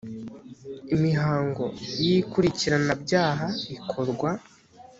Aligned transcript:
imihango 0.95 1.63
y 2.01 2.03
ikurikiranabyaha 2.17 3.47
ikorwa 3.75 4.29